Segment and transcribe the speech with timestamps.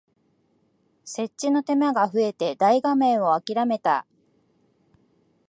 [1.05, 4.07] 設置の手間が増えて大画面をあきらめた